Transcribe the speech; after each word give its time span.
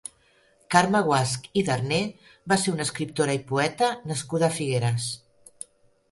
Carme 0.75 0.99
Guasch 1.07 1.43
i 1.61 1.61
Darné 1.67 1.99
va 2.53 2.57
ser 2.61 2.73
una 2.75 2.87
escriptora 2.89 3.35
i 3.39 3.41
poeta 3.51 3.91
nascuda 4.13 4.47
a 4.49 4.55
Figueres. 4.55 5.07